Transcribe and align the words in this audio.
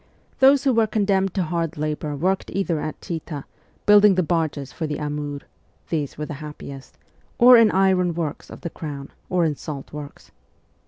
Those 0.39 0.63
who 0.63 0.73
were 0.73 0.87
condemned 0.87 1.35
to 1.35 1.43
hard 1.43 1.77
labour 1.77 2.15
worked 2.15 2.49
either 2.51 2.79
at 2.79 2.99
Chita, 3.03 3.45
building 3.85 4.15
the 4.15 4.23
barges 4.23 4.73
for 4.73 4.87
the 4.87 4.97
Amur 4.99 5.41
these 5.89 6.17
were 6.17 6.25
the 6.25 6.33
happiest 6.41 6.97
or 7.37 7.55
in 7.55 7.69
iron 7.69 8.15
works 8.15 8.49
of 8.49 8.61
the 8.61 8.71
Crown, 8.71 9.09
or 9.29 9.45
in 9.45 9.55
salt 9.55 9.93
works. 9.93 10.31